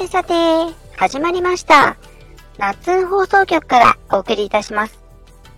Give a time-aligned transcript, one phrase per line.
[0.00, 0.32] てさて、
[0.96, 1.98] 始まりました。
[2.56, 4.98] 夏放送局からお送りいたします。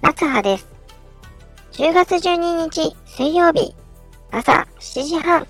[0.01, 0.67] 夏葉です。
[1.75, 3.73] 10月12日水曜日、
[4.33, 5.47] 朝7時半。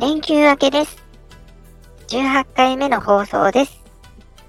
[0.00, 0.96] 連休明けです。
[2.06, 3.78] 18回目の放送です。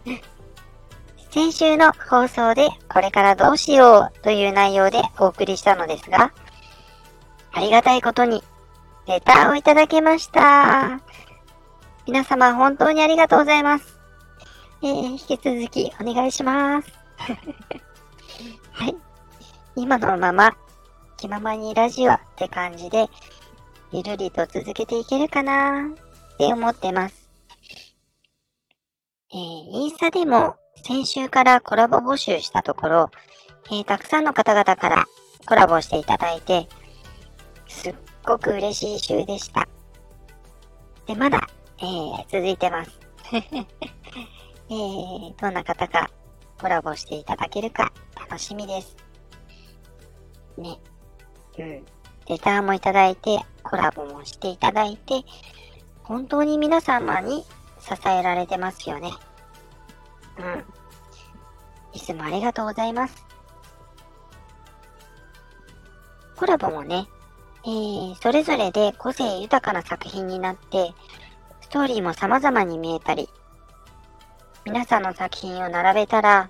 [1.30, 6.32] 先週の放送でこれからどうしようという内容でお送りしたのですが、
[7.52, 8.46] ありがたいことに
[9.08, 11.02] レターをいただけました。
[12.10, 14.00] 皆様本当にありがとうございます。
[14.82, 16.92] えー、引き続きお願いします。
[18.74, 18.96] はい。
[19.76, 20.58] 今のまま、
[21.18, 23.08] 気ままにラジオって感じで、
[23.92, 27.30] ゆるりと続けていけるかなって思ってます。
[29.32, 33.12] えー、インスタでも先週からコラボ募集したところ、
[33.68, 35.06] えー、たくさんの方々から
[35.48, 36.68] コラボしていただいて、
[37.68, 39.68] すっごく嬉しい週でした。
[41.06, 41.48] で、まだ、
[41.82, 43.00] えー、続いてます。
[43.32, 46.10] えー、どんな方か
[46.60, 48.98] コラボしていただけるか楽しみです。
[50.58, 50.78] ね。
[51.58, 51.86] うん。
[52.28, 55.24] レターもいただいて、コラボもしていただいて、
[56.04, 57.46] 本当に皆様に
[57.80, 59.14] 支えられてますよね。
[60.38, 60.66] うん。
[61.94, 63.26] いつもありがとうございます。
[66.36, 67.08] コラボもね、
[67.64, 70.94] えー、それぞれで個性豊かな作品になって、
[71.70, 73.30] ストーリーも様々に見えたり、
[74.66, 76.50] 皆さんの作品を並べたら、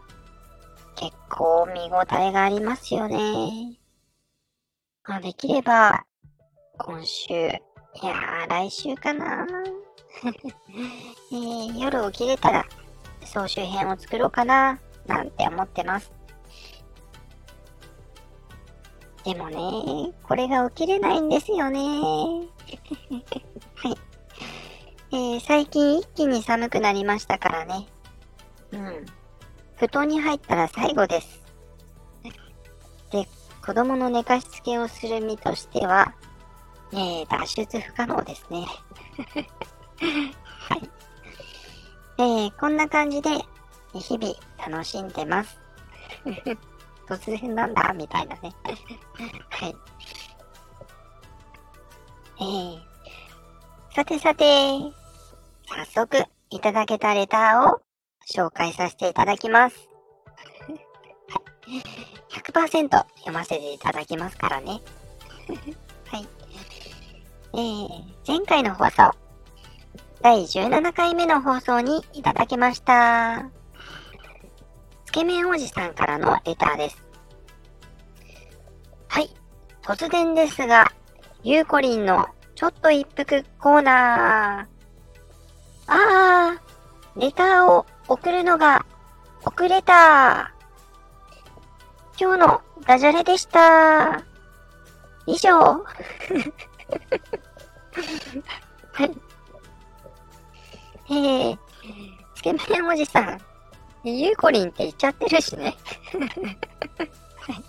[0.95, 3.78] 結構見応えがありますよね。
[5.03, 6.06] まあ、できれば、
[6.78, 9.45] 今週、いやー、来週かな、
[11.33, 12.66] えー、夜起きれたら、
[13.26, 16.14] 総集編を作ろうかな、なんて思ってます。
[19.26, 21.80] でもね、これが起きれないんですよね。
[25.12, 25.34] はい。
[25.34, 27.88] えー、最近一気に寒くなりましたからね。
[28.72, 29.06] うん。
[29.78, 31.42] 布団に入ったら最後です。
[33.11, 33.28] で、
[33.66, 36.14] 子供の寝かしつけをする身としては、
[36.92, 38.66] えー、脱出不可能ですね。
[40.70, 40.89] はい。
[42.17, 43.30] えー、こんな感じで、
[43.94, 44.33] 日々
[44.67, 45.60] 楽しんでます。
[47.08, 48.54] 突然なんだみたいなね。
[49.50, 49.76] はい。
[52.42, 52.80] えー、
[53.95, 54.45] さてさて、
[55.70, 57.82] 早速いただけたレターを
[58.28, 59.88] 紹介させていただきます。
[61.30, 61.84] はい。
[62.34, 64.82] 100%読ませていただきますからね。
[66.12, 66.28] はい。
[67.54, 67.90] えー、
[68.28, 69.12] 前回の放送、
[70.22, 73.46] 第17回目の放送にいただきました。
[75.06, 77.04] つけ麺おじさんからのレターです。
[79.08, 79.30] はい。
[79.82, 80.92] 突然ですが、
[81.44, 84.79] ゆうこりんのちょっと一服コーナー。
[85.92, 88.86] あー、レターを送るのが
[89.44, 90.54] 遅れた。
[92.20, 94.23] 今日のダジャレでした。
[95.26, 95.50] 以上。
[95.52, 95.83] は
[99.05, 99.11] い。
[101.10, 101.58] えー、
[102.36, 103.39] つけ麺おじさん。
[104.04, 105.76] ゆうこりんって言っちゃってるしね。
[107.39, 107.64] はい。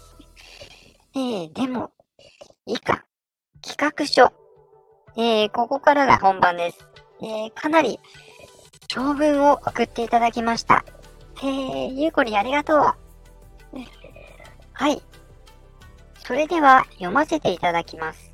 [1.14, 1.90] えー、でも、
[2.66, 3.06] いいか。
[3.62, 4.30] 企画書。
[5.16, 6.86] えー、ここからが本番です。
[7.22, 8.00] えー、かなり、
[8.88, 10.84] 長文を送っていただきました。
[11.38, 12.78] えー、ゆうこりありがとう。
[14.72, 15.02] はい。
[16.24, 18.32] それでは、読ませていただきます。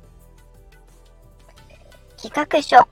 [2.21, 2.87] 企画書。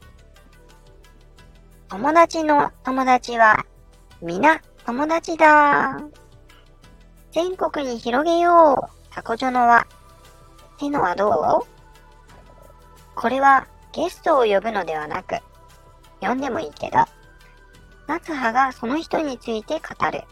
[1.88, 3.66] 友達の友達は、
[4.22, 6.00] 皆友達だ。
[7.31, 9.13] 全国に広げよう。
[9.13, 9.88] タコジョノは。
[10.75, 11.66] ってのはどう？
[13.16, 15.38] これはゲストを呼ぶのではなく、
[16.25, 16.97] 呼んでもいいけど、
[18.08, 20.24] 夏葉がその人について語る。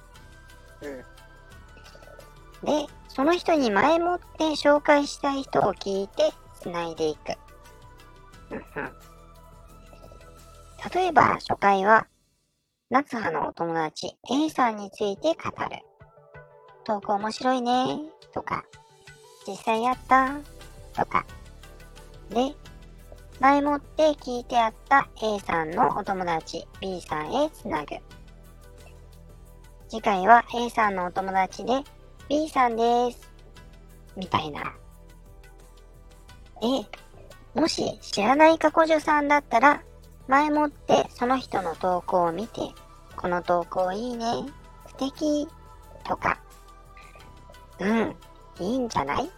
[0.82, 2.66] うん。
[2.66, 6.32] で、その人に前もって紹介したい人を聞いて
[6.62, 7.34] 繋いでいく。
[8.52, 8.92] うんうん。
[10.94, 12.08] 例えば初回は、
[12.90, 15.80] 夏葉のお友達 A さんについて語る。
[16.84, 18.00] 投稿面白いね、
[18.34, 18.66] とか、
[19.48, 20.36] 実際やった、
[20.94, 21.26] とか。
[22.30, 22.54] で、
[23.40, 27.96] 前もって聞いてあった A さんのお友達 B さんへつなぐ。
[29.90, 31.82] 次回は A さんのお友達で
[32.30, 33.32] B さんです。
[34.16, 34.74] みたいな。
[36.62, 39.84] で、もし知らない過去女さんだったら、
[40.28, 42.62] 前もってその人の投稿を見て、
[43.16, 44.26] この投稿いいね、
[44.88, 45.48] 素敵、
[46.08, 46.40] とか。
[47.80, 48.16] うん、
[48.60, 49.30] いいんじゃない？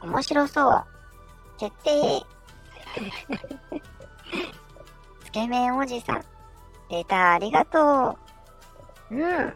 [0.00, 0.84] 面白そう。
[1.58, 2.22] 決定。
[5.24, 6.24] つけ麺おじさん。
[6.90, 8.16] レターありがと
[9.10, 9.14] う。
[9.14, 9.52] うん。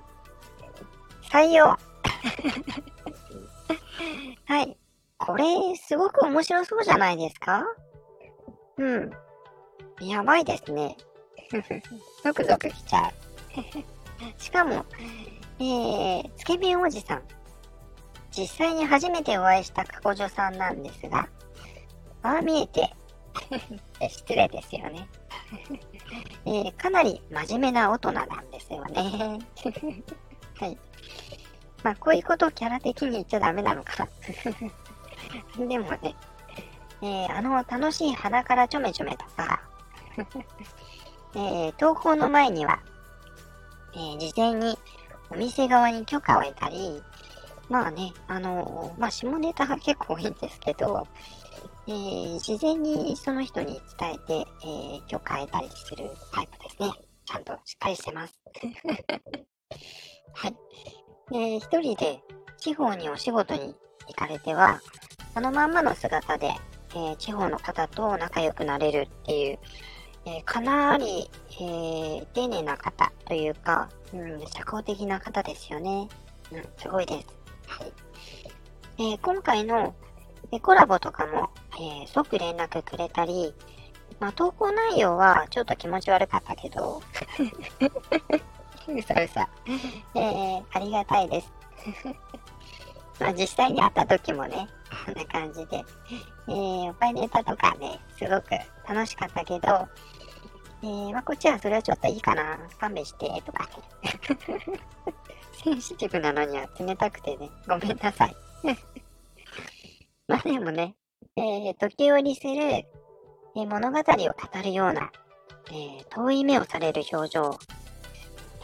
[1.30, 1.66] 採用。
[4.46, 4.76] はい。
[5.18, 5.44] これ、
[5.76, 7.64] すごく面白そうじゃないですか？
[8.78, 9.10] うん。
[10.00, 10.96] やばいですね。
[12.24, 13.12] ゾクゾクしちゃう。
[14.40, 14.84] しかも、
[15.58, 17.22] えー、つけ麺おじさん。
[18.30, 21.28] 実際に初めてお会いした過去女さんなんですが、
[22.22, 22.94] ああ見えて
[24.08, 25.08] 失礼ですよね。
[26.46, 29.02] えー、かなり真面目な大人なんですよね。
[30.58, 30.78] はい。
[31.82, 34.06] まあ、こういうことをキャラ的に言っちゃダメなのか
[35.56, 36.14] でもね、
[37.00, 39.62] えー、あの楽しい鼻からちょめちょめとか
[41.34, 42.80] えー、投稿の前には、
[43.94, 44.76] えー、事前に
[45.30, 47.00] お店側に許可を得たり、
[47.68, 51.06] まあね、あのまあ、下ネタが結構多いんですけど、
[51.86, 56.92] えー、事前にその人に伝えて、えー、許可得たりするタイプですね。
[57.24, 58.40] ちゃんとしっかりしてます。
[60.34, 60.56] はい。
[61.30, 62.20] で、一人で
[62.58, 63.74] 地方にお仕事に
[64.06, 64.80] 行かれては、
[65.32, 66.52] そのまんまの姿で、
[66.90, 69.58] えー、地方の方と仲良くなれるっていう、
[70.26, 76.08] えー、かなり、えー、丁寧な方というか、うん、社交的な方ですよね。
[76.52, 77.26] うん、すごいです。
[77.68, 77.92] はい。
[79.14, 79.94] え、今回の
[80.58, 83.54] コラボとかも、え即連絡くれたり、
[84.18, 87.00] まあ、投稿内容はちょっと気持ち悪かったけど、
[88.88, 89.48] うさうさ。
[90.14, 91.52] えー、ありがたいです。
[93.20, 94.66] まあ実際に会った時もね、
[95.06, 95.84] こんな感じで、
[96.48, 98.50] えー、おパイネタとかね、すごく
[98.88, 99.88] 楽しかったけど、
[100.82, 104.80] えー、まあこっちはそれはちょっといいかな、勘弁して、とかね。
[105.62, 108.36] センシティブなのには冷たくてね、ごめんなさい。
[110.30, 110.94] まあでもね、
[111.34, 114.06] えー、時折する、えー、物語を語
[114.62, 115.10] るような、
[115.72, 117.58] えー、遠い目をされる表情、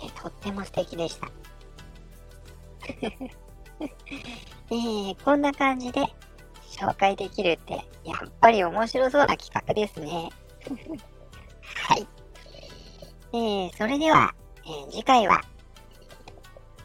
[0.01, 1.27] えとっても素敵でした。
[3.81, 6.03] えー、こんな感じで
[6.71, 10.29] 紹介できるって、やっぱり面白そうな企画ですね。
[11.89, 12.07] はい。
[13.33, 14.33] えー、それでは、
[14.65, 15.41] えー、次回は、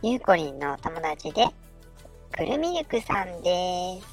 [0.01, 1.45] ゆうこりんのお友達で、
[2.31, 4.10] くるみるくさんです。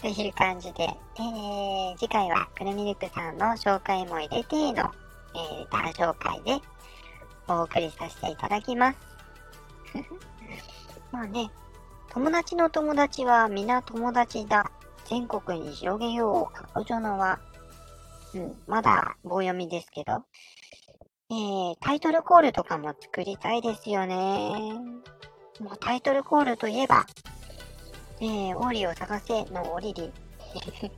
[0.00, 4.92] という感じで、えー、次回はくるみるくさんの紹介も入れての
[5.36, 6.62] えー、他紹介で
[7.48, 8.98] お送りさせていただきます。
[11.12, 11.50] まあね、
[12.10, 14.70] 友達の友達は皆友達だ。
[15.04, 16.62] 全国に広げよう。
[16.74, 17.38] 彼女のは、
[18.34, 20.24] うん、まだ棒読みですけど、
[21.30, 24.74] えー、タイトルコールとかも作りたいですよね。
[25.60, 27.06] もうタイトルコールといえば、
[28.20, 30.12] えー、オーリーを探せのオリリ。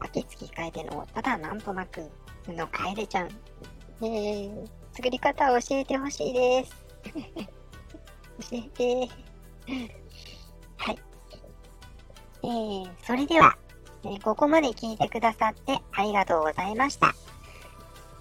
[0.00, 2.10] 秋月変えての、ただなんとなく、
[2.48, 3.28] のカエルちゃん。
[4.02, 6.86] えー、作り方を教えてほしいです。
[8.50, 9.08] 教えて。
[10.76, 10.98] はい。
[12.42, 13.56] えー、それでは、
[14.04, 17.14] えー、ここまで聞いてくださってありがとうございました。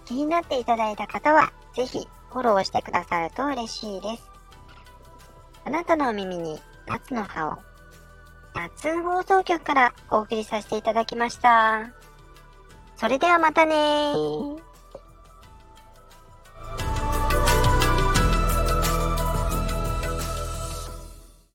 [0.06, 4.30] 気になっていただいた方は、ぜひフォローしてくださると嬉しいです。
[5.66, 7.58] あなたのお耳に夏の葉を、
[8.56, 11.92] 夏放送局からお送りさせていただきました。
[12.96, 14.14] それではまたね